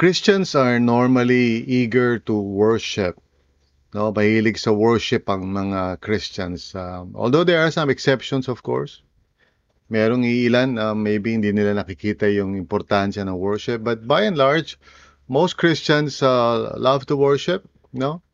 [0.00, 3.20] Christians are normally eager to worship.
[3.92, 6.72] No, mahilig sa worship ang mga Christians.
[6.72, 9.04] Um, although there are some exceptions, of course.
[9.92, 13.84] Merong iilan, uh, maybe hindi nila nakikita yung importansya ng worship.
[13.84, 14.80] But by and large,
[15.28, 18.24] most Christians uh, love to worship, no?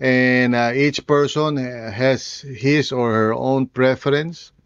[0.00, 1.60] And uh, each person
[1.92, 4.56] has his or her own preference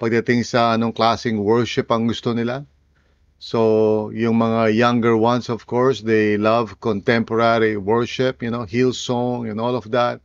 [0.00, 2.64] pagdating sa anong klaseng worship ang gusto nila.
[3.44, 9.60] So, yung mga younger ones, of course, they love contemporary worship, you know, Hillsong and
[9.60, 10.24] all of that.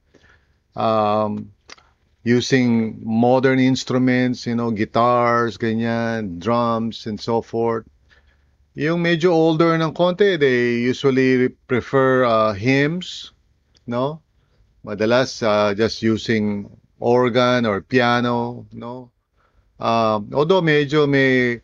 [0.72, 1.52] Um,
[2.24, 7.84] using modern instruments, you know, guitars, ganyan, drums, and so forth.
[8.80, 13.36] Yung medyo older ng konti, they usually prefer uh, hymns,
[13.84, 14.24] no?
[14.88, 16.72] Madalas uh, just using
[17.04, 19.12] organ or piano, no?
[19.76, 21.60] Uh, although medyo may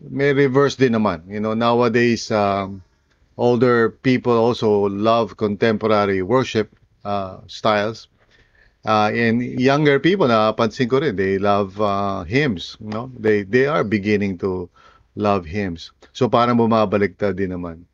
[0.00, 1.28] may reverse din naman.
[1.28, 2.82] You know, nowadays, um,
[3.36, 6.72] older people also love contemporary worship
[7.04, 8.08] uh, styles.
[8.84, 12.76] Uh, and younger people, napansin ko rin, they love uh, hymns.
[12.80, 13.12] You know?
[13.18, 14.68] they, they are beginning to
[15.16, 15.92] love hymns.
[16.12, 17.84] So parang bumabaliktad din naman.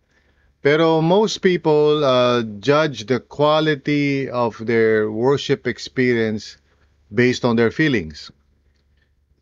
[0.62, 6.58] Pero most people uh, judge the quality of their worship experience
[7.14, 8.30] based on their feelings.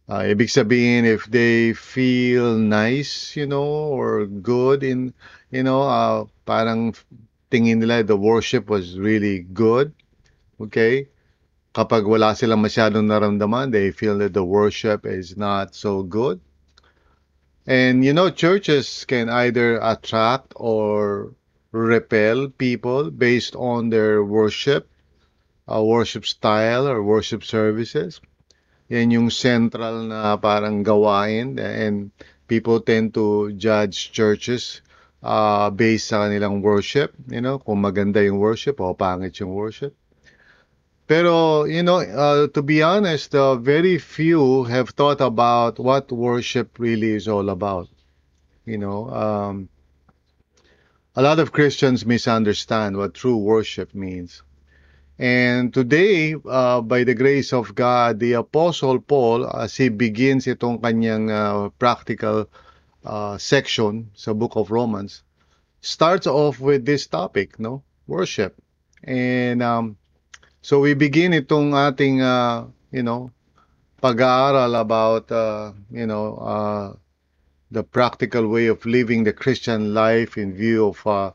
[0.05, 5.17] Uh, ibig sabihin, if they feel nice, you know, or good in,
[5.49, 6.93] you know, uh, parang
[7.49, 9.97] tingin nila the worship was really good.
[10.61, 11.09] Okay?
[11.73, 16.39] Kapag wala silang masyadong naramdaman, they feel that the worship is not so good.
[17.65, 21.33] And, you know, churches can either attract or
[21.73, 24.85] repel people based on their worship,
[25.65, 28.21] uh, worship style or worship services.
[28.89, 32.13] Yan yung central na parang gawain and
[32.49, 34.85] people tend to judge churches
[35.25, 39.97] uh, based sa kanilang worship, you know, kung maganda yung worship o pangit yung worship.
[41.07, 46.79] Pero, you know, uh, to be honest, uh, very few have thought about what worship
[46.79, 47.89] really is all about.
[48.65, 49.69] You know, um,
[51.17, 54.43] a lot of Christians misunderstand what true worship means.
[55.19, 60.83] And today, uh, by the grace of God, the Apostle Paul, as he begins itong
[60.83, 62.51] kanyang uh, practical
[63.07, 65.23] uh, section sa book of Romans,
[65.81, 67.85] starts off with this topic, no?
[68.09, 68.59] Worship.
[69.05, 69.97] And um,
[70.63, 73.31] so we begin itong ating, uh, you know,
[74.03, 76.89] pag-aaral about, uh, you know, uh,
[77.71, 81.31] the practical way of living the Christian life in view of uh,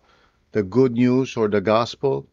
[0.51, 2.28] the good news or the gospel.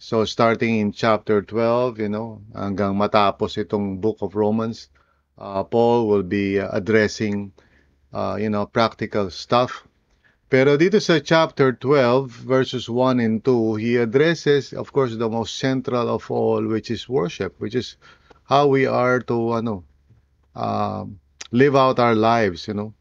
[0.00, 4.88] So starting in chapter 12, you know, hanggang matapos itong book of Romans,
[5.36, 7.52] uh, Paul will be addressing,
[8.08, 9.84] uh, you know, practical stuff.
[10.48, 15.60] Pero dito sa chapter 12, verses 1 and 2, he addresses, of course, the most
[15.60, 18.00] central of all, which is worship, which is
[18.48, 19.84] how we are to, ano,
[20.56, 21.04] uh,
[21.52, 22.96] live out our lives, you know,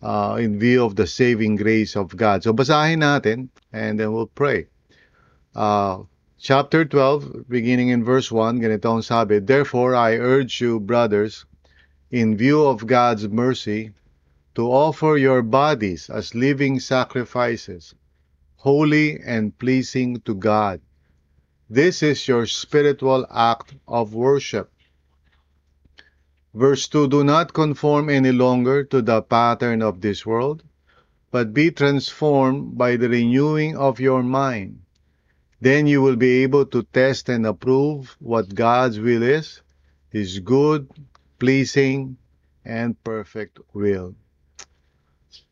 [0.00, 2.40] uh, in view of the saving grace of God.
[2.40, 4.72] So basahin natin, and then we'll pray.
[5.52, 6.08] Uh,
[6.40, 11.44] Chapter 12, beginning in verse 1, ganito ang sabi, Therefore I urge you, brothers,
[12.12, 13.90] in view of God's mercy,
[14.54, 17.92] to offer your bodies as living sacrifices,
[18.54, 20.80] holy and pleasing to God.
[21.68, 24.70] This is your spiritual act of worship.
[26.54, 30.62] Verse 2 Do not conform any longer to the pattern of this world,
[31.32, 34.86] but be transformed by the renewing of your mind
[35.60, 39.62] then you will be able to test and approve what God's will is,
[40.10, 40.88] His good,
[41.38, 42.16] pleasing,
[42.64, 44.14] and perfect will.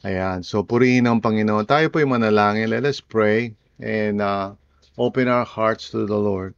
[0.05, 0.45] Ayan.
[0.45, 1.67] So, purihin ang Panginoon.
[1.67, 2.71] Tayo po'y manalangin.
[2.71, 4.55] Let us pray and uh,
[4.97, 6.55] open our hearts to the Lord.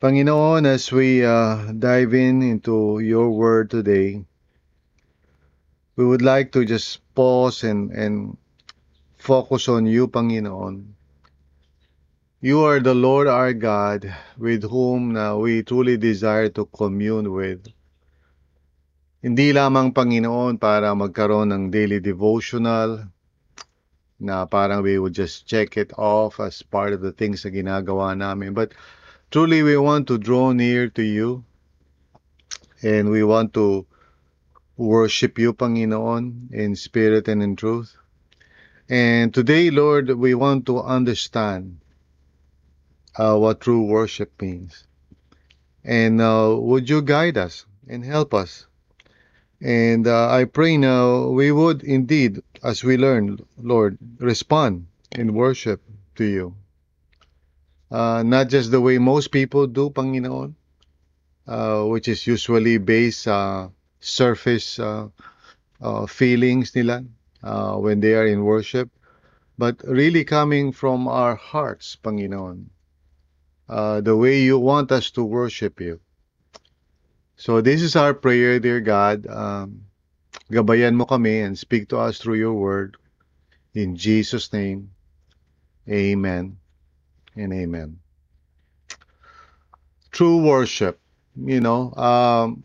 [0.00, 4.24] Panginoon, as we uh, dive in into your word today,
[5.96, 8.36] we would like to just pause and, and
[9.24, 10.84] focus on you, Panginoon.
[12.44, 14.04] You are the Lord our God
[14.36, 17.64] with whom na we truly desire to commune with.
[19.24, 23.08] Hindi lamang Panginoon para magkaroon ng daily devotional
[24.20, 28.12] na parang we would just check it off as part of the things na ginagawa
[28.12, 28.52] namin.
[28.52, 28.76] But
[29.32, 31.48] truly we want to draw near to you
[32.84, 33.88] and we want to
[34.76, 37.96] worship you, Panginoon, in spirit and in truth.
[38.88, 41.80] And today, Lord, we want to understand
[43.16, 44.84] uh, what true worship means.
[45.82, 48.66] And uh, would you guide us and help us?
[49.60, 55.80] And uh, I pray now we would indeed, as we learn, Lord, respond in worship
[56.16, 56.54] to you.
[57.90, 60.54] Uh, not just the way most people do, Panginoon,
[61.46, 63.28] uh, which is usually based
[64.00, 65.08] surface uh,
[65.80, 67.04] uh, feelings nila
[67.44, 68.88] uh, when they are in worship,
[69.60, 72.72] but really coming from our hearts, Panginoon
[73.68, 76.00] uh, the way you want us to worship you.
[77.36, 79.26] So this is our prayer, dear God.
[79.26, 79.90] Um,
[80.52, 82.96] gabayan mo kami and speak to us through your word.
[83.74, 84.94] In Jesus' name,
[85.88, 86.58] amen
[87.34, 87.98] and amen.
[90.14, 91.00] True worship,
[91.34, 92.62] you know, um,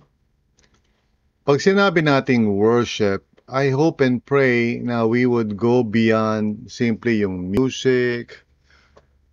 [1.50, 7.50] pag sinabi nating worship, I hope and pray na we would go beyond simply yung
[7.50, 8.38] music,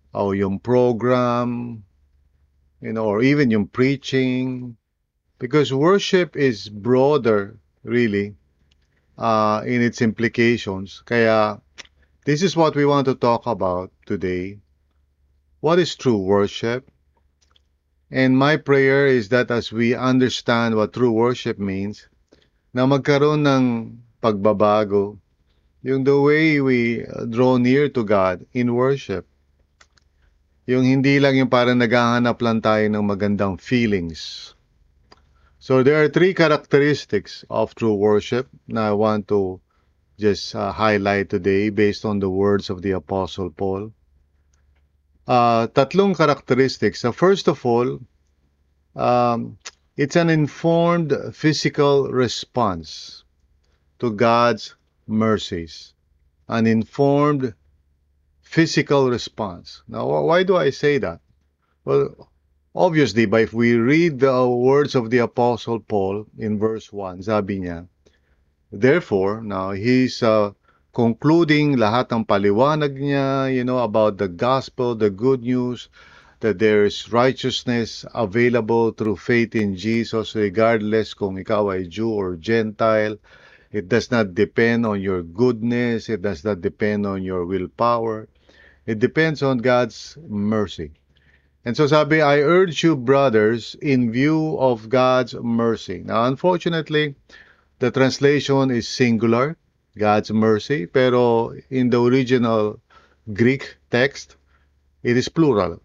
[0.09, 1.83] o yung program,
[2.81, 4.75] you know, or even yung preaching.
[5.37, 8.33] Because worship is broader, really,
[9.19, 11.03] uh, in its implications.
[11.05, 11.61] Kaya,
[12.25, 14.57] this is what we want to talk about today.
[15.59, 16.89] What is true worship?
[18.09, 22.09] And my prayer is that as we understand what true worship means,
[22.73, 23.65] na magkaroon ng
[24.27, 25.15] pagbabago,
[25.87, 29.23] yung the way we draw near to God in worship.
[30.67, 34.51] Yung hindi lang yung parang naghahanap lang tayo ng magandang feelings.
[35.63, 39.63] So there are three characteristics of true worship na I want to
[40.19, 43.95] just uh, highlight today based on the words of the Apostle Paul.
[45.23, 46.99] Uh, tatlong characteristics.
[46.99, 47.99] So first of all,
[48.95, 49.55] um,
[49.95, 53.23] it's an informed physical response
[53.99, 54.75] to God's
[55.07, 55.93] mercies.
[56.47, 57.53] An informed
[58.41, 59.83] physical response.
[59.87, 61.19] Now, why do I say that?
[61.83, 62.29] Well,
[62.75, 67.59] obviously, but if we read the words of the Apostle Paul in verse 1, sabi
[67.59, 67.87] niya,
[68.71, 70.51] Therefore, now he's uh,
[70.91, 75.87] concluding lahat ng paliwanag niya, you know, about the gospel, the good news,
[76.39, 82.35] that there is righteousness available through faith in Jesus regardless kung ikaw ay Jew or
[82.37, 83.17] Gentile.
[83.71, 86.09] It does not depend on your goodness.
[86.09, 88.27] It does not depend on your willpower.
[88.85, 90.91] It depends on God's mercy.
[91.65, 96.01] And so sabi, I urge you, brothers, in view of God's mercy.
[96.05, 97.15] Now, unfortunately,
[97.79, 99.57] the translation is singular,
[99.97, 102.79] God's mercy, pero in the original
[103.33, 104.37] Greek text,
[105.03, 105.81] it is plural.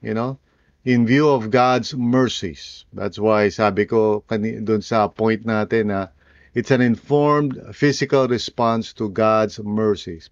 [0.00, 0.38] You know?
[0.84, 2.86] In view of God's mercies.
[2.92, 6.08] That's why sabi ko dun sa point natin na
[6.54, 10.30] it's an informed physical response to God's mercies.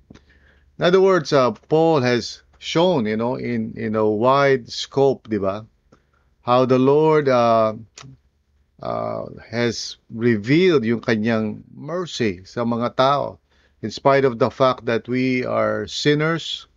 [0.79, 5.39] In other words, uh, Paul has shown, you know, in in a wide scope, di
[5.39, 5.67] ba,
[6.43, 7.75] how the Lord uh,
[8.83, 13.41] uh, has revealed yung kanyang mercy sa mga tao,
[13.81, 16.69] in spite of the fact that we are sinners,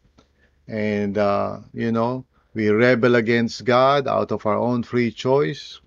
[0.67, 2.23] and uh, you know,
[2.55, 5.79] we rebel against God out of our own free choice,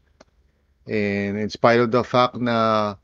[0.84, 2.96] and in spite of the fact na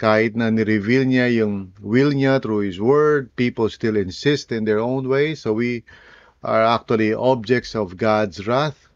[0.00, 4.80] kahit na ni-reveal niya yung will niya through His Word, people still insist in their
[4.80, 5.36] own way.
[5.36, 5.84] So we
[6.40, 8.88] are actually objects of God's wrath,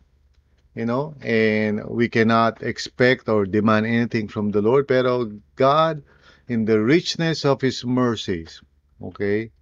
[0.72, 4.88] you know, and we cannot expect or demand anything from the Lord.
[4.88, 5.28] Pero
[5.60, 6.00] God,
[6.48, 8.64] in the richness of His mercies,
[9.04, 9.52] okay,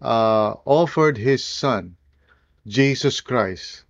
[0.00, 2.00] uh, offered His Son,
[2.64, 3.84] Jesus Christ,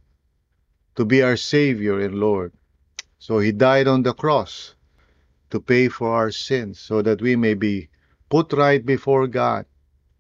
[0.99, 2.50] to be our Savior and Lord.
[3.23, 4.75] So He died on the cross
[5.50, 7.88] to pay for our sins so that we may be
[8.28, 9.66] put right before God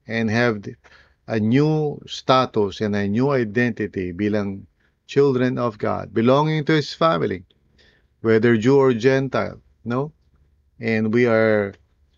[0.06, 0.64] and have
[1.26, 4.66] a new status and a new identity bilang
[5.06, 7.44] children of God, belonging to His family,
[8.20, 10.12] whether Jew or Gentile, no?
[10.80, 11.74] And we are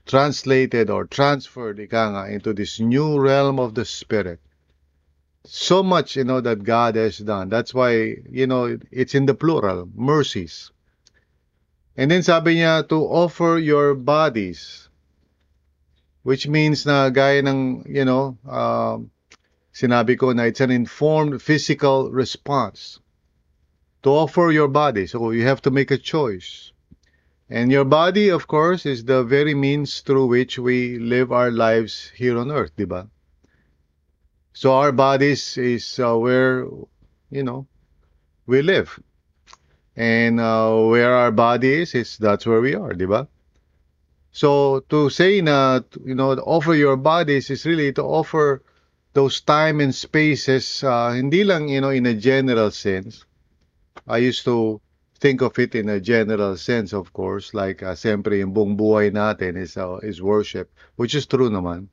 [0.07, 4.41] translated or transferred, ika into this new realm of the Spirit.
[5.45, 7.49] So much, you know, that God has done.
[7.49, 10.71] That's why, you know, it's in the plural, mercies.
[11.97, 14.89] And then sabi niya to offer your bodies
[16.23, 18.99] which means na gaya ng you know uh,
[19.75, 22.99] sinabi ko na it's an informed physical response
[24.03, 25.07] to offer your body.
[25.07, 26.73] So you have to make a choice.
[27.51, 32.11] And your body, of course, is the very means through which we live our lives
[32.17, 33.09] here on earth, diba?
[34.55, 36.65] So our bodies is uh, where,
[37.31, 37.67] you know,
[38.47, 38.99] we live.
[39.97, 43.29] And uh, where our body is, is that's where we are, diba?
[44.33, 48.63] So to say na, you know, offer your bodies is really to offer
[49.13, 53.27] those time and spaces, uh, hindi lang, you know, in a general sense.
[54.09, 54.81] I used to
[55.21, 59.13] think of it in a general sense, of course, like uh, siyempre yung buong buhay
[59.13, 61.89] natin is, uh, is worship, which is true naman.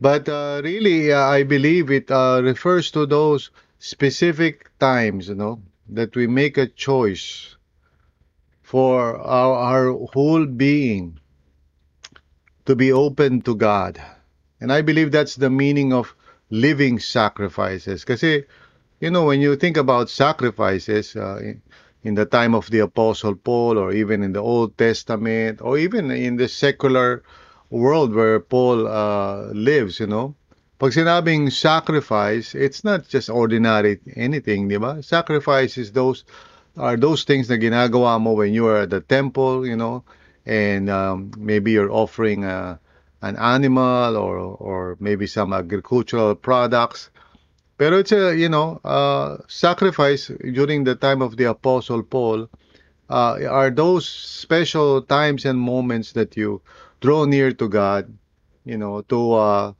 [0.00, 5.62] But uh, really, uh, I believe it uh, refers to those specific times, you know,
[5.88, 7.56] that we make a choice
[8.62, 11.18] for our, our whole being
[12.64, 14.00] to be open to God.
[14.60, 16.14] And I believe that's the meaning of
[16.50, 18.04] living sacrifices.
[18.04, 18.44] Kasi,
[19.00, 21.62] you know, when you think about sacrifices uh, in,
[22.02, 26.10] in the time of the Apostle Paul, or even in the Old Testament, or even
[26.10, 27.22] in the secular
[27.70, 30.34] world where Paul uh, lives, you know,
[30.82, 34.98] pag sinabing sacrifice, it's not just ordinary anything, di ba?
[34.98, 36.26] Sacrifice is those
[36.74, 40.02] are those things na ginagawa mo when you are at the temple, you know,
[40.44, 42.80] and um, maybe you're offering a,
[43.22, 47.14] an animal or or maybe some agricultural products.
[47.78, 52.50] Pero it's a, you know, uh, sacrifice during the time of the Apostle Paul
[53.06, 56.60] uh, are those special times and moments that you
[57.00, 58.10] draw near to God,
[58.64, 59.72] you know, to uh,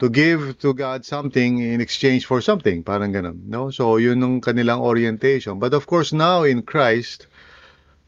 [0.00, 3.68] to give to God something in exchange for something, parang ganun, no?
[3.70, 5.60] So yun yung kanilang orientation.
[5.60, 7.28] But of course now in Christ,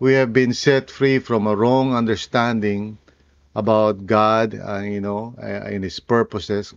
[0.01, 2.99] we have been set free from a wrong understanding
[3.55, 6.75] about God, uh, you know, uh, and His purposes.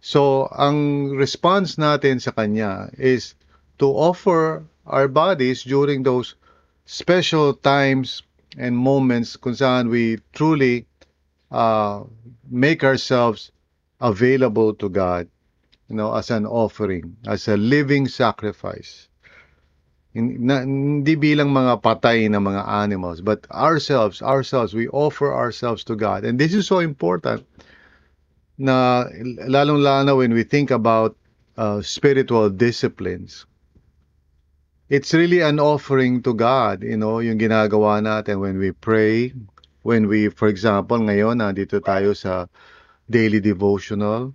[0.00, 3.34] So, ang response natin sa Kanya is
[3.78, 6.34] to offer our bodies during those
[6.86, 8.22] special times
[8.56, 10.88] and moments kung saan we truly
[11.52, 12.02] uh,
[12.48, 13.52] make ourselves
[14.00, 15.28] available to God,
[15.88, 19.08] you know, as an offering, as a living sacrifice.
[20.14, 26.24] Hindi bilang mga patay na mga animals, but ourselves, ourselves, we offer ourselves to God.
[26.24, 27.46] And this is so important
[28.58, 29.06] na
[29.46, 31.14] lalong-lalo when we think about
[31.54, 33.46] uh, spiritual disciplines.
[34.88, 39.36] It's really an offering to God, you know, yung ginagawa natin when we pray,
[39.84, 42.48] when we, for example, ngayon, nandito tayo sa
[43.10, 44.34] daily devotional,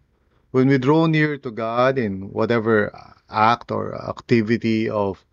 [0.52, 2.94] when we draw near to God in whatever
[3.30, 5.24] act or activity of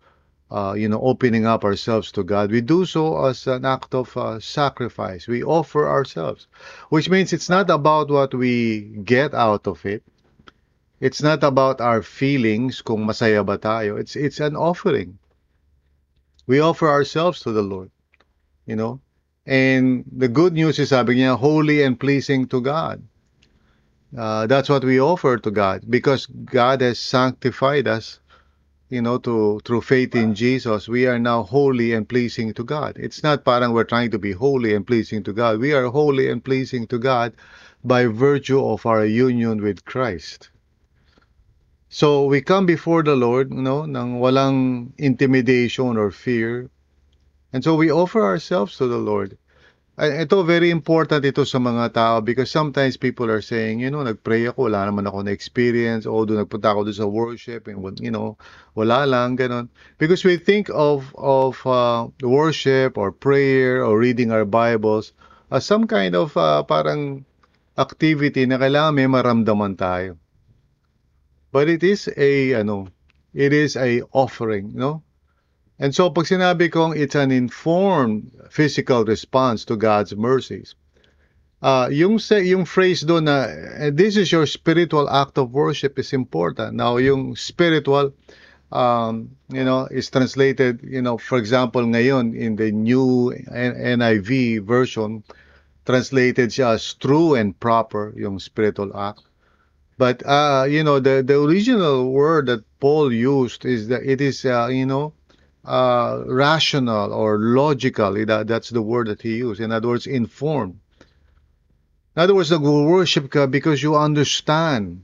[0.51, 4.15] uh, you know, opening up ourselves to God, we do so as an act of
[4.17, 5.25] uh, sacrifice.
[5.27, 6.47] We offer ourselves,
[6.89, 10.03] which means it's not about what we get out of it.
[10.99, 13.97] It's not about our feelings, kung masaya ba tayo.
[13.97, 15.17] It's, it's an offering.
[16.47, 17.89] We offer ourselves to the Lord,
[18.65, 18.99] you know.
[19.45, 23.01] And the good news is, sabi niya, holy and pleasing to God.
[24.17, 28.19] Uh, that's what we offer to God because God has sanctified us
[28.91, 32.97] you know, to through faith in Jesus, we are now holy and pleasing to God.
[32.99, 35.59] It's not parang we're trying to be holy and pleasing to God.
[35.59, 37.33] We are holy and pleasing to God
[37.85, 40.49] by virtue of our union with Christ.
[41.87, 46.69] So we come before the Lord, you know, nang walang intimidation or fear.
[47.53, 49.37] And so we offer ourselves to the Lord.
[49.99, 54.47] Ito, very important ito sa mga tao because sometimes people are saying, you know, nagpray
[54.47, 58.39] ako, wala naman ako na-experience, o doon nagpunta ako doon sa worship, and, you know,
[58.71, 59.67] wala lang, ganun.
[59.99, 65.11] Because we think of, of uh, worship or prayer or reading our Bibles
[65.51, 67.27] as some kind of uh, parang
[67.75, 70.15] activity na kailangan may maramdaman tayo.
[71.51, 72.87] But it is a, ano,
[73.35, 75.03] it is a offering, no?
[75.81, 80.77] And so pag sinabi kong it's an informed physical response to God's mercies,
[81.65, 83.49] uh, yung, yung phrase doon na
[83.89, 86.77] this is your spiritual act of worship is important.
[86.77, 88.13] Now, yung spiritual,
[88.71, 95.25] um, you know, is translated, you know, for example, ngayon in the new NIV version,
[95.89, 99.25] translated siya as true and proper, yung spiritual act.
[99.97, 104.45] But, uh, you know, the, the original word that Paul used is that it is,
[104.45, 105.13] uh, you know,
[105.65, 108.13] uh, rational or logical.
[108.25, 109.61] That, that's the word that he used.
[109.61, 110.79] In other words, informed.
[112.15, 115.03] In other words, nag-worship ka because you understand,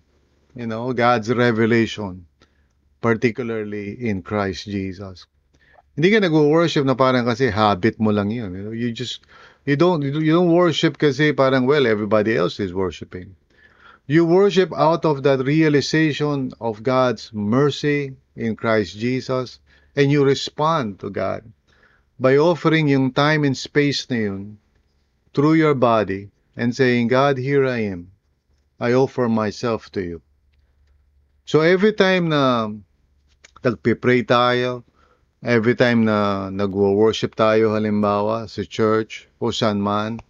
[0.55, 2.25] you know, God's revelation,
[3.01, 5.25] particularly in Christ Jesus.
[5.95, 8.53] Hindi ka nag-worship na parang kasi habit mo lang yun.
[8.53, 8.75] You, know?
[8.75, 9.21] you just,
[9.65, 13.35] you don't, you don't worship kasi parang, well, everybody else is worshiping.
[14.05, 19.59] You worship out of that realization of God's mercy in Christ Jesus
[19.97, 21.41] and you respond to God
[22.21, 24.61] by offering yung time and space na yun
[25.33, 28.13] through your body and saying, God, here I am.
[28.77, 30.21] I offer myself to you.
[31.49, 32.69] So every time na
[33.65, 34.85] nagpe-pray tayo,
[35.41, 40.21] every time na nagwo-worship tayo halimbawa sa church o saan man,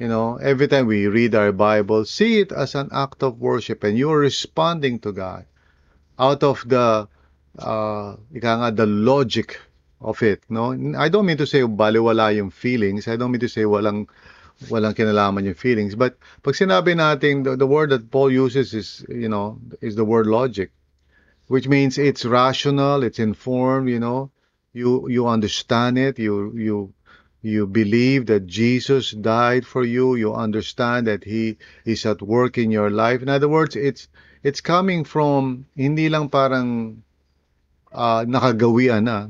[0.00, 3.84] you know, every time we read our Bible, see it as an act of worship
[3.84, 5.44] and you're responding to God
[6.16, 7.11] out of the
[7.58, 9.60] uh, ika nga, the logic
[10.00, 10.72] of it, no?
[10.98, 13.08] I don't mean to say baliwala yung feelings.
[13.08, 14.08] I don't mean to say walang
[14.68, 15.94] walang kinalaman yung feelings.
[15.94, 20.04] But pag sinabi natin, the, the word that Paul uses is, you know, is the
[20.04, 20.70] word logic,
[21.48, 24.30] which means it's rational, it's informed, you know,
[24.72, 26.92] you you understand it, you you
[27.42, 32.70] you believe that Jesus died for you, you understand that he is at work in
[32.70, 33.22] your life.
[33.22, 34.08] In other words, it's
[34.42, 37.02] it's coming from hindi lang parang
[37.94, 39.28] uh, nakagawian na,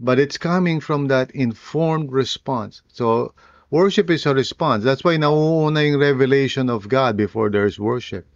[0.00, 2.82] but it's coming from that informed response.
[2.88, 3.34] So
[3.70, 4.84] worship is a response.
[4.84, 8.26] That's why nauuna yung revelation of God before there's worship.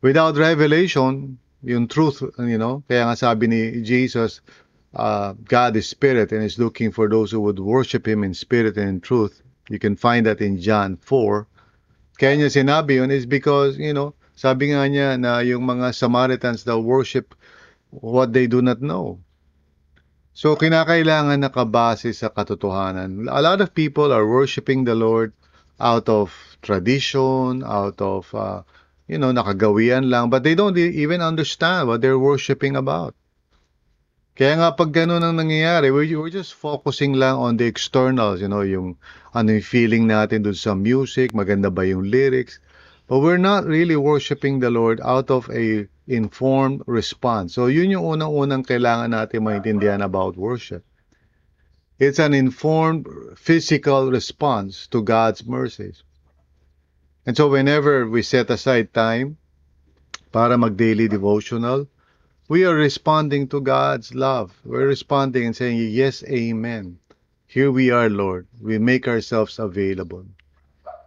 [0.00, 4.40] Without revelation, yung truth, you know, kaya nga sabi ni Jesus,
[4.94, 8.76] uh, God is spirit and is looking for those who would worship Him in spirit
[8.76, 9.42] and in truth.
[9.68, 11.46] You can find that in John 4.
[12.18, 16.62] Kaya niya sinabi yun is because, you know, sabi nga niya na yung mga Samaritans
[16.62, 17.34] daw worship
[17.90, 19.20] what they do not know.
[20.38, 23.26] So, kinakailangan nakabase sa katotohanan.
[23.26, 25.34] A lot of people are worshiping the Lord
[25.82, 26.30] out of
[26.62, 28.62] tradition, out of, uh,
[29.10, 33.18] you know, nakagawian lang, but they don't even understand what they're worshiping about.
[34.38, 38.46] Kaya nga pag ganun ang nangyayari, we're, we're just focusing lang on the externals, you
[38.46, 38.94] know, yung
[39.34, 42.62] ano yung feeling natin dun sa music, maganda ba yung lyrics.
[43.10, 47.54] But we're not really worshiping the Lord out of a informed response.
[47.54, 50.82] So yun yung unang-unang kailangan natin maintindihan about worship.
[52.00, 56.02] It's an informed physical response to God's mercies.
[57.28, 59.36] And so whenever we set aside time
[60.32, 61.86] para mag-daily devotional,
[62.48, 64.56] we are responding to God's love.
[64.64, 66.98] We're responding and saying, Yes, Amen.
[67.46, 68.46] Here we are, Lord.
[68.60, 70.24] We make ourselves available.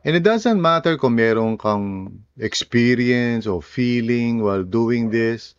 [0.03, 5.53] And it doesn't matter kung meron kang experience or feeling while doing this.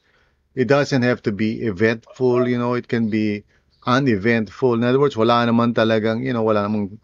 [0.55, 3.45] It doesn't have to be eventful, you know, it can be
[3.87, 4.75] uneventful.
[4.75, 6.99] In other words, wala naman talagang, you know, wala namang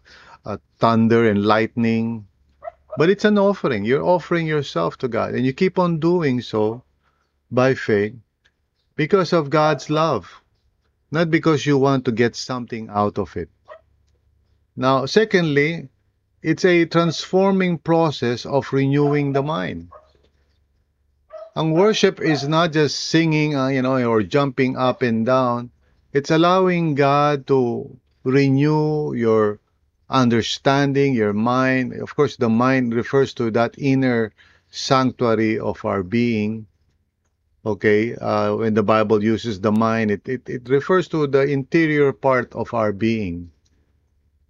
[0.45, 2.27] uh, thunder and lightning.
[2.97, 3.85] But it's an offering.
[3.85, 5.33] You're offering yourself to God.
[5.33, 6.83] And you keep on doing so
[7.49, 8.15] by faith
[8.95, 10.27] because of God's love,
[11.09, 13.49] not because you want to get something out of it.
[14.75, 15.89] Now, secondly,
[16.41, 19.89] it's a transforming process of renewing the mind.
[21.55, 25.71] Ang worship is not just singing, uh, you know, or jumping up and down.
[26.13, 29.59] It's allowing God to renew your
[30.09, 31.93] understanding, your mind.
[31.93, 34.31] Of course, the mind refers to that inner
[34.71, 36.67] sanctuary of our being
[37.65, 42.13] okay uh, when the bible uses the mind it, it, it refers to the interior
[42.13, 43.51] part of our being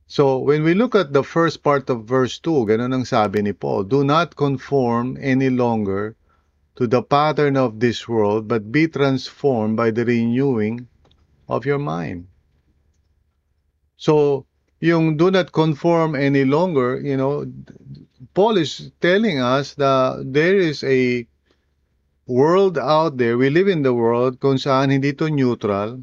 [0.09, 3.53] so when we look at the first part of verse 2 ganun ang sabi ni
[3.53, 6.17] Paul do not conform any longer
[6.73, 10.89] to the pattern of this world but be transformed by the renewing
[11.45, 12.25] of your mind.
[14.01, 14.49] So
[14.81, 17.45] yung do not conform any longer you know
[18.33, 21.29] Paul is telling us that there is a
[22.25, 26.01] world out there, we live in the world kung saan hindi to neutral.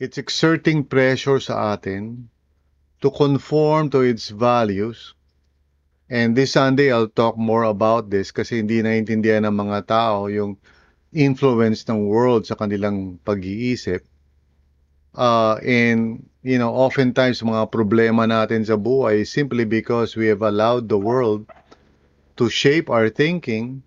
[0.00, 2.29] It's exerting pressure sa atin
[3.00, 5.14] to conform to its values.
[6.10, 10.58] And this Sunday, I'll talk more about this kasi hindi naiintindihan ng mga tao yung
[11.14, 14.02] influence ng world sa kanilang pag-iisip.
[15.14, 20.90] Uh, and, you know, oftentimes mga problema natin sa buhay simply because we have allowed
[20.90, 21.46] the world
[22.34, 23.82] to shape our thinking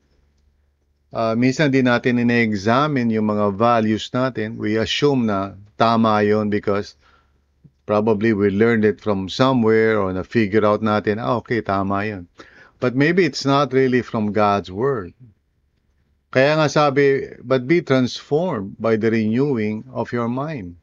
[1.14, 4.58] uh, minsan din natin ina-examine yung mga values natin.
[4.58, 6.98] We assume na tama yon because
[7.86, 12.28] probably we learned it from somewhere or na-figure out natin, ah, okay, tama yon.
[12.80, 15.14] But maybe it's not really from God's Word.
[16.34, 20.82] Kaya nga sabi, but be transformed by the renewing of your mind.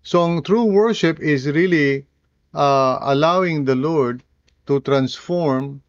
[0.00, 2.06] So ang true worship is really
[2.54, 4.22] uh, allowing the Lord
[4.66, 5.82] to transform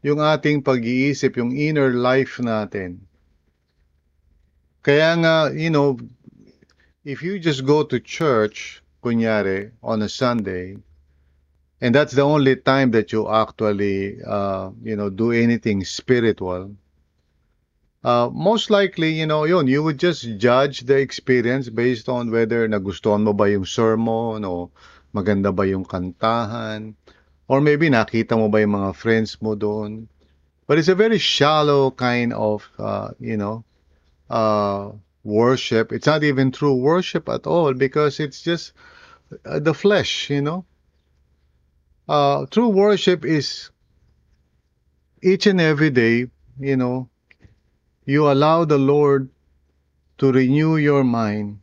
[0.00, 3.04] yung ating pag-iisip, yung inner life natin.
[4.80, 5.98] Kaya nga, you know,
[7.04, 10.76] if you just go to church, kunyari, on a Sunday,
[11.80, 16.74] and that's the only time that you actually, uh, you know, do anything spiritual,
[18.04, 22.66] uh, most likely, you know, yun, you would just judge the experience based on whether
[22.68, 24.70] nagustuhan mo ba yung sermon o
[25.14, 26.94] maganda ba yung kantahan
[27.48, 30.06] or maybe nakita mo ba yung mga friends mo doon.
[30.68, 33.64] But it's a very shallow kind of, uh, you know,
[34.28, 34.92] uh,
[35.28, 35.92] worship.
[35.92, 38.72] It's not even true worship at all because it's just
[39.44, 40.64] uh, the flesh, you know.
[42.08, 43.70] Uh, true worship is
[45.22, 46.26] each and every day,
[46.58, 47.10] you know,
[48.06, 49.28] you allow the Lord
[50.16, 51.60] to renew your mind.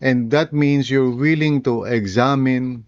[0.00, 2.84] And that means you're willing to examine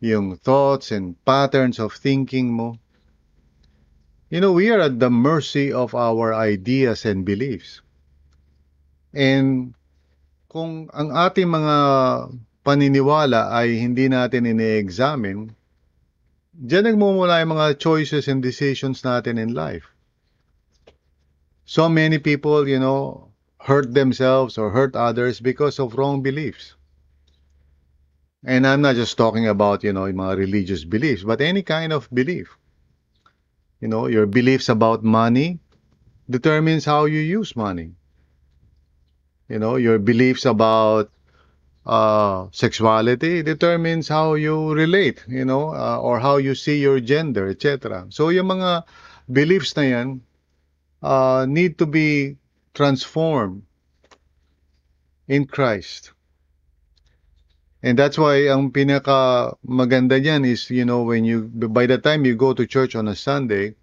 [0.00, 2.78] yung thoughts and patterns of thinking mo.
[4.30, 7.83] You know, we are at the mercy of our ideas and beliefs.
[9.14, 9.78] And
[10.50, 11.76] kung ang ating mga
[12.66, 15.54] paniniwala ay hindi natin ini-examine,
[16.54, 19.86] diyan nagmumula yung mga choices and decisions natin in life.
[21.64, 23.30] So many people, you know,
[23.62, 26.76] hurt themselves or hurt others because of wrong beliefs.
[28.44, 32.10] And I'm not just talking about, you know, mga religious beliefs, but any kind of
[32.12, 32.52] belief.
[33.80, 35.58] You know, your beliefs about money
[36.28, 37.96] determines how you use money.
[39.48, 41.10] You know, your beliefs about
[41.86, 47.48] uh, sexuality determines how you relate, you know, uh, or how you see your gender,
[47.48, 48.06] etc.
[48.08, 48.84] So yung mga
[49.28, 50.08] beliefs na yan
[51.02, 52.36] uh, need to be
[52.72, 53.62] transformed
[55.28, 56.12] in Christ.
[57.84, 62.24] And that's why ang pinaka maganda niyan is, you know, when you, by the time
[62.24, 63.76] you go to church on a Sunday,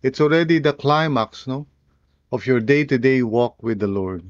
[0.00, 1.66] it's already the climax, no,
[2.30, 4.22] of your day-to-day walk with the Lord.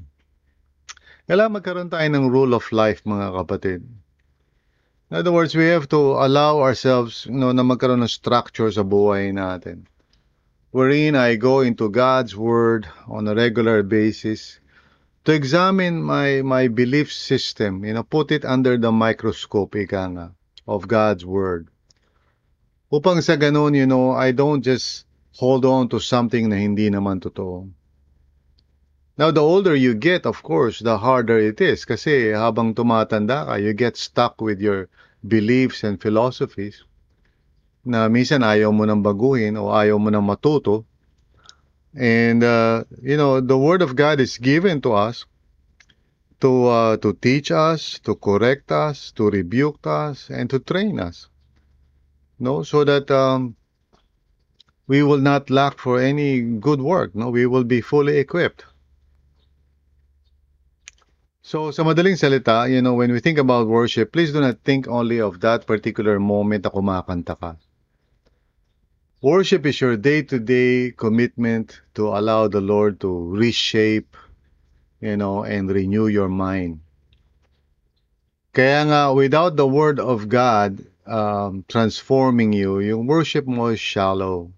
[1.29, 3.85] Kailangan magkaroon tayo ng rule of life, mga kapatid.
[3.85, 8.81] In other words, we have to allow ourselves, you know, na magkaroon ng structure sa
[8.81, 9.85] buhay natin.
[10.73, 14.57] Wherein I go into God's Word on a regular basis
[15.21, 20.27] to examine my my belief system, you know, put it under the microscope, ika nga,
[20.65, 21.69] of God's Word.
[22.89, 25.05] Upang sa ganun, you know, I don't just
[25.37, 27.69] hold on to something na hindi naman totoo.
[29.19, 31.83] Now, the older you get, of course, the harder it is.
[31.83, 34.87] Kasi habang tumatanda ka, you get stuck with your
[35.27, 36.87] beliefs and philosophies
[37.83, 40.87] na minsan ayaw mo nang baguhin o ayaw mo nang matuto.
[41.91, 45.27] And, uh, you know, the Word of God is given to us
[46.39, 51.27] to, uh, to teach us, to correct us, to rebuke us, and to train us.
[52.39, 53.59] No, so that um,
[54.87, 57.11] we will not lack for any good work.
[57.19, 58.68] No, we will be fully equipped.
[61.49, 64.85] So, sa madaling salita, you know, when we think about worship, please do not think
[64.85, 67.57] only of that particular moment na kumakanta ka.
[69.25, 74.13] Worship is your day-to-day commitment to allow the Lord to reshape,
[75.01, 76.85] you know, and renew your mind.
[78.53, 84.53] Kaya nga, without the Word of God um, transforming you, yung worship mo is shallow.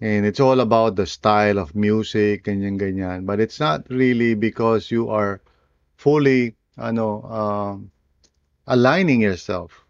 [0.00, 3.26] And it's all about the style of music, ganyan-ganyan.
[3.26, 5.40] But it's not really because you are
[5.96, 7.90] fully, ano, um,
[8.66, 9.86] aligning yourself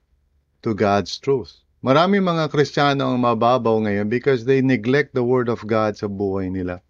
[0.63, 1.65] to God's truth.
[1.85, 6.49] Marami mga Kristiyano ang mababaw ngayon because they neglect the Word of God sa buhay
[6.49, 6.81] nila.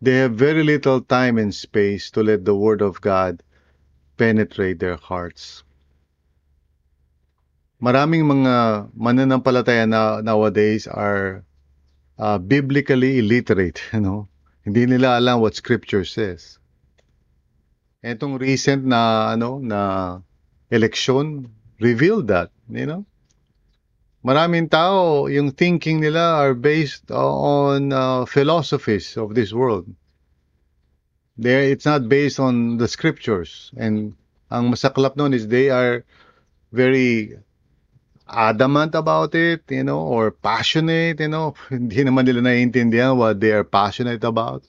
[0.00, 3.44] They have very little time and space to let the Word of God
[4.16, 5.60] penetrate their hearts.
[7.84, 11.44] Maraming mga mananampalataya na nowadays are
[12.20, 14.28] uh, biblically illiterate, you know.
[14.62, 16.60] Hindi nila alam what scripture says.
[18.04, 20.20] Etong recent na ano na
[20.68, 21.48] election
[21.80, 23.08] revealed that, you know.
[24.20, 29.88] Maraming tao, yung thinking nila are based on uh, philosophies of this world.
[31.40, 33.72] There, it's not based on the scriptures.
[33.80, 34.12] And
[34.52, 36.04] ang masaklap nun is they are
[36.68, 37.40] very
[38.30, 41.54] adamant about it, you know, or passionate, you know.
[41.68, 44.64] Hindi naman nila naiintindihan what they are passionate about.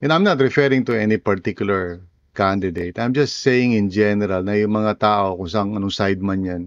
[0.00, 2.00] And I'm not referring to any particular
[2.34, 2.98] candidate.
[2.98, 6.62] I'm just saying in general na yung mga tao kung saan anong side man yan,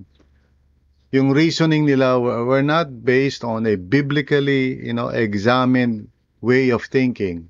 [1.13, 6.09] yung reasoning nila were, not based on a biblically, you know, examined
[6.41, 7.49] way of thinking.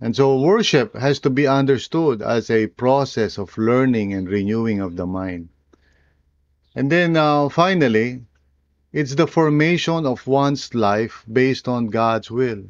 [0.00, 4.96] And so worship has to be understood as a process of learning and renewing of
[4.96, 5.48] the mind.
[6.74, 8.24] And then uh, finally,
[8.92, 12.64] it's the formation of one's life based on God's will.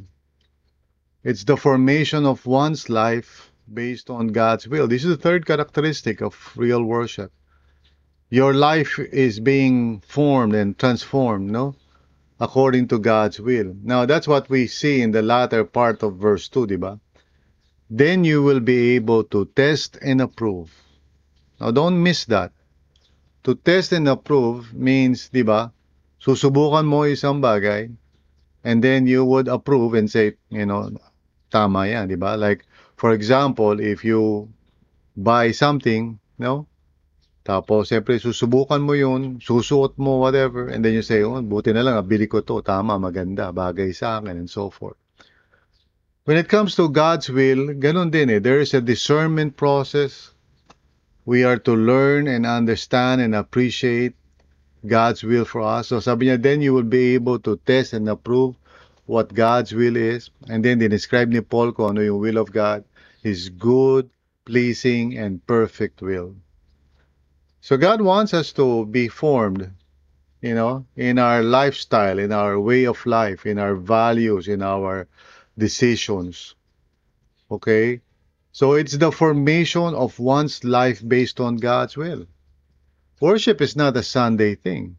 [1.22, 4.88] It's the formation of one's life based on God's will.
[4.88, 7.32] This is the third characteristic of real worship.
[8.30, 11.74] your life is being formed and transformed, no?
[12.38, 13.74] According to God's will.
[13.82, 17.00] Now, that's what we see in the latter part of verse 2, di ba?
[17.90, 20.70] Then you will be able to test and approve.
[21.60, 22.52] Now, don't miss that.
[23.48, 25.72] To test and approve means, di ba,
[26.20, 27.88] susubukan mo isang bagay,
[28.64, 30.92] and then you would approve and say, you know,
[31.48, 32.36] tama yan, di ba?
[32.36, 32.68] Like,
[33.00, 34.52] for example, if you
[35.16, 36.68] buy something, no?
[37.40, 41.80] Tapos, siyempre, susubukan mo yun, susuot mo, whatever, and then you say, oh, buti na
[41.80, 45.00] lang, bili ko to, tama, maganda, bagay sa akin, and so forth.
[46.28, 48.38] When it comes to God's will, ganun din eh.
[48.44, 50.36] There is a discernment process.
[51.30, 54.18] We are to learn and understand and appreciate
[54.82, 55.86] God's will for us.
[55.86, 58.58] So sabi niya, then you will be able to test and approve
[59.06, 60.34] what God's will is.
[60.50, 62.82] And then describe ni Paul kung ano yung will of God,
[63.22, 64.10] His good,
[64.42, 66.34] pleasing, and perfect will.
[67.62, 69.70] So God wants us to be formed,
[70.42, 75.06] you know, in our lifestyle, in our way of life, in our values, in our
[75.54, 76.58] decisions.
[77.54, 78.02] Okay?
[78.52, 82.26] So it's the formation of one's life based on God's will.
[83.20, 84.96] Worship is not a Sunday thing.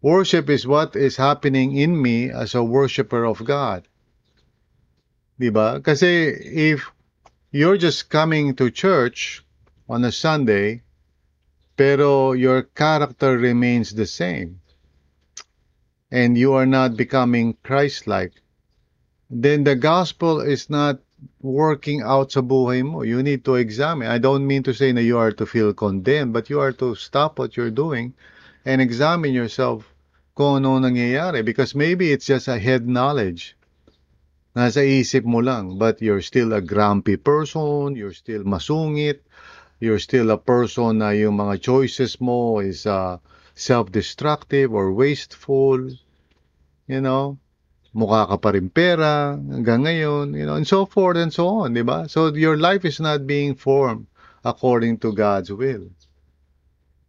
[0.00, 3.86] Worship is what is happening in me as a worshiper of God.
[5.40, 5.82] Diba?
[5.82, 6.90] Kasi if
[7.50, 9.44] you're just coming to church
[9.88, 10.82] on a Sunday,
[11.76, 14.60] pero your character remains the same,
[16.10, 18.34] and you are not becoming Christ-like,
[19.30, 21.00] then the gospel is not
[21.40, 23.02] working out sa buhay mo.
[23.02, 24.10] You need to examine.
[24.10, 26.94] I don't mean to say that you are to feel condemned, but you are to
[26.94, 28.14] stop what you're doing
[28.66, 29.86] and examine yourself
[30.34, 33.54] kung ano nangyayari because maybe it's just a head knowledge.
[34.54, 39.22] Nasa isip mo lang, but you're still a grumpy person, you're still masungit,
[39.78, 43.18] you're still a person na yung mga choices mo is uh,
[43.54, 45.78] self-destructive or wasteful,
[46.86, 47.38] you know,
[47.94, 51.74] mukha ka pa rin pera hanggang ngayon, you know, and so forth and so on,
[51.74, 52.08] di ba?
[52.08, 54.06] So your life is not being formed
[54.44, 55.88] according to God's will.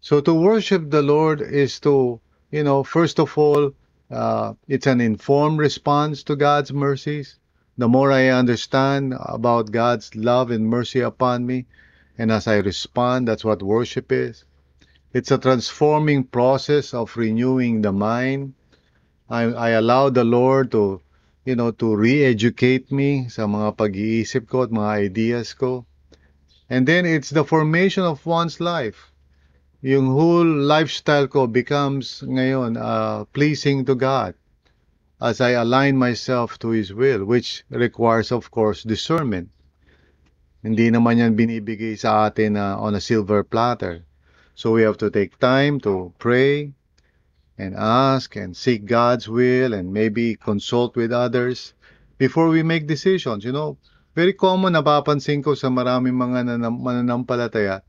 [0.01, 2.19] So to worship the Lord is to,
[2.51, 3.73] you know, first of all,
[4.09, 7.37] uh, it's an informed response to God's mercies.
[7.77, 11.67] The more I understand about God's love and mercy upon me,
[12.17, 14.43] and as I respond, that's what worship is.
[15.13, 18.53] It's a transforming process of renewing the mind.
[19.29, 21.01] I, I allow the Lord to,
[21.45, 25.85] you know, to re-educate me sa mga pag-iisip ko at mga ideas ko.
[26.69, 29.13] And then it's the formation of one's life.
[29.85, 34.33] Yung whole lifestyle ko becomes ngayon uh, pleasing to God
[35.21, 39.49] as I align myself to His will, which requires, of course, discernment.
[40.65, 44.03] Hindi naman yan binibigay sa atin uh, on a silver platter.
[44.57, 46.75] So we have to take time to pray
[47.59, 51.73] and ask and seek God's will and maybe consult with others
[52.17, 53.43] before we make decisions.
[53.43, 53.77] You know,
[54.15, 57.81] very common napapansin ko sa maraming mga nanam- mananampalataya,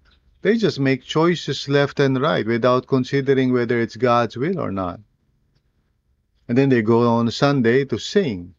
[0.43, 4.99] they just make choices left and right without considering whether it's God's will or not.
[6.49, 8.55] And then they go on Sunday to sing.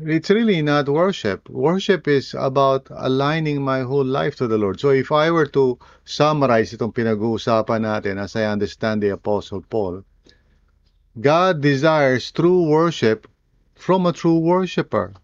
[0.00, 1.50] It's really not worship.
[1.50, 4.78] Worship is about aligning my whole life to the Lord.
[4.78, 10.04] So if I were to summarize itong pinag-uusapan natin as I understand the Apostle Paul,
[11.20, 13.26] God desires true worship
[13.74, 15.14] from a true worshiper.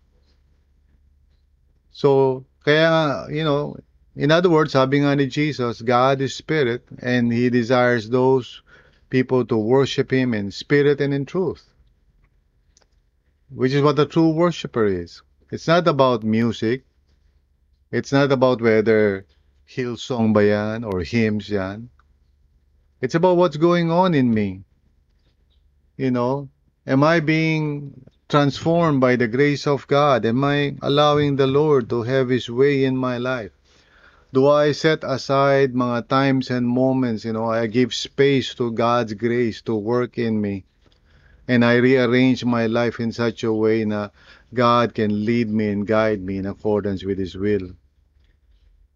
[1.93, 3.77] So, kaya, you know,
[4.17, 8.63] in other words, sabi nga ni Jesus, God is spirit and He desires those
[9.07, 11.74] people to worship Him in spirit and in truth
[13.55, 15.23] which is what a true worshiper is.
[15.51, 16.85] It's not about music.
[17.93, 19.27] It's not about whether
[19.69, 21.88] Hillsong ba yan or hymns yan.
[23.01, 24.64] It's about what's going on in me.
[25.97, 26.49] You know,
[26.85, 30.27] am I being transformed by the grace of God?
[30.27, 33.53] Am I allowing the Lord to have His way in my life?
[34.33, 39.12] Do I set aside mga times and moments, you know, I give space to God's
[39.12, 40.64] grace to work in me?
[41.47, 44.11] And I rearrange my life in such a way na
[44.53, 47.75] God can lead me and guide me in accordance with His will.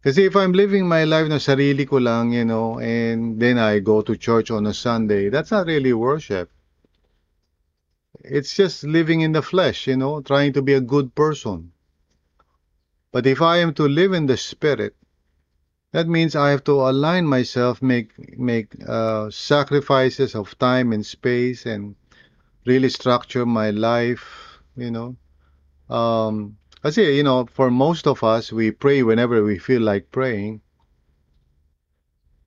[0.03, 3.81] Kasi if I'm living my life na sarili ko lang, you know, and then I
[3.81, 6.51] go to church on a Sunday, that's not really worship.
[8.25, 11.73] It's just living in the flesh, you know, trying to be a good person.
[13.11, 14.95] But if I am to live in the Spirit,
[15.93, 21.65] that means I have to align myself, make make uh, sacrifices of time and space,
[21.65, 21.97] and
[22.69, 25.17] really structure my life, you know.
[25.89, 26.59] Um,
[26.91, 30.61] say, you know, for most of us, we pray whenever we feel like praying.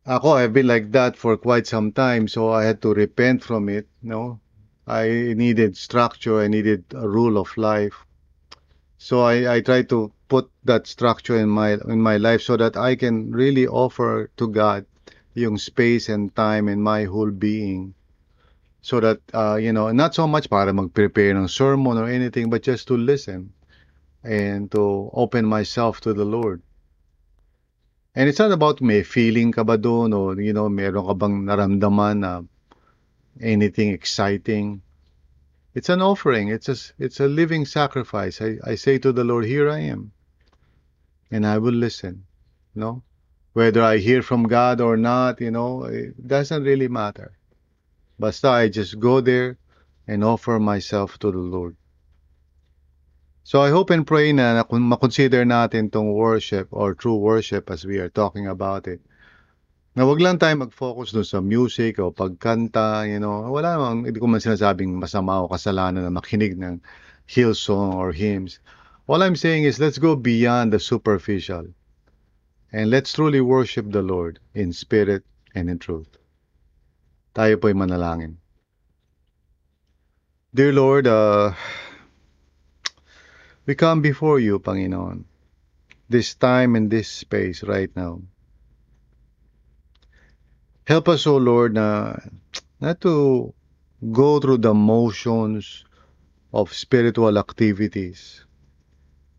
[0.06, 3.70] ako, I've been like that for quite some time, so I had to repent from
[3.70, 3.88] it.
[4.02, 4.40] No,
[4.88, 6.40] I needed structure.
[6.40, 8.06] I needed a rule of life.
[8.98, 12.78] So I, I try to put that structure in my in my life so that
[12.78, 14.86] I can really offer to God
[15.34, 17.94] yung space and time in my whole being.
[18.82, 22.64] So that, uh, you know, not so much para mag-prepare ng sermon or anything, but
[22.64, 23.54] just to listen
[24.24, 26.62] and to open myself to the Lord.
[28.16, 31.46] And it's not about may feeling ka ba doon o, you know, meron ka bang
[31.46, 32.42] naramdaman na
[33.40, 34.82] anything exciting.
[35.74, 36.50] It's an offering.
[36.50, 38.42] It's a, it's a living sacrifice.
[38.42, 40.12] I, I say to the Lord, here I am.
[41.32, 42.26] And I will listen.
[42.76, 43.04] No?
[43.54, 47.38] Whether I hear from God or not, you know, it doesn't really matter.
[48.22, 49.58] Basta I just go there
[50.06, 51.74] and offer myself to the Lord.
[53.42, 57.98] So I hope and pray na, makonsider natin tong worship or true worship as we
[57.98, 59.02] are talking about it,
[59.98, 64.22] na wag lang tayo mag-focus dun sa music o pagkanta, you know, wala namang, hindi
[64.22, 66.78] ko man sinasabing masama o kasalanan na makinig ng
[67.26, 68.62] hill song or hymns.
[69.10, 71.74] All I'm saying is let's go beyond the superficial
[72.70, 75.26] and let's truly worship the Lord in spirit
[75.58, 76.21] and in truth.
[77.32, 78.36] Tayo po'y manalangin.
[80.52, 81.56] Dear Lord, uh,
[83.64, 85.24] we come before you, Panginoon,
[86.12, 88.20] this time and this space right now.
[90.84, 92.20] Help us, O Lord, na
[92.84, 93.54] not to
[94.12, 95.88] go through the motions
[96.52, 98.44] of spiritual activities.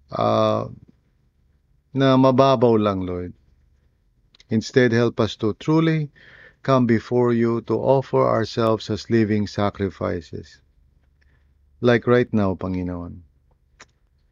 [0.09, 0.73] Uh,
[1.93, 3.37] na mababaw lang, Lord.
[4.49, 6.09] Instead, help us to truly
[6.63, 10.63] come before you to offer ourselves as living sacrifices.
[11.83, 13.27] Like right now, Panginoon.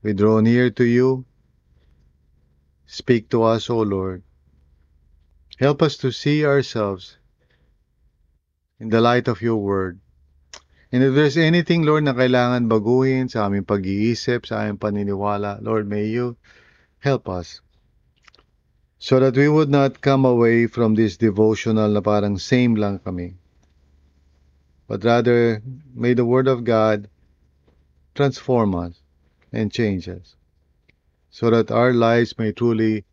[0.03, 1.27] We draw near to you.
[2.87, 4.23] Speak to us, O Lord.
[5.59, 7.19] Help us to see ourselves
[8.79, 10.01] in the light of your word.
[10.91, 15.87] And if there's anything, Lord, na kailangan baguhin sa aming pag-iisip, sa aming paniniwala, Lord,
[15.87, 16.35] may you
[16.99, 17.63] help us.
[19.01, 23.33] So that we would not come away from this devotional na parang same lang kami.
[24.85, 25.65] But rather,
[25.97, 27.09] may the Word of God
[28.13, 29.01] transform us
[29.57, 30.37] and change us.
[31.33, 33.09] So that our lives may truly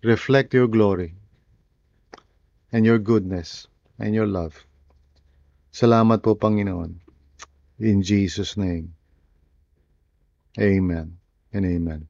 [0.00, 1.12] reflect your glory
[2.72, 3.68] and your goodness
[4.00, 4.56] and your love.
[5.70, 6.96] Salamat po, Panginoon.
[7.76, 8.96] In Jesus' name.
[10.56, 11.20] Amen
[11.52, 12.09] and amen.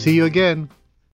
[0.00, 0.70] See you again.